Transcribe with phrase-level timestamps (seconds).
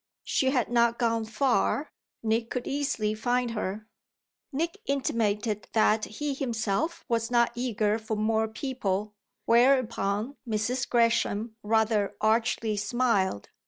[0.23, 1.91] She had not gone far
[2.23, 3.87] Nick could easily find her.
[4.51, 9.13] Nick intimated that he himself was not eager for more people,
[9.45, 10.89] whereupon Mrs.
[10.89, 13.49] Gresham rather archly smiled.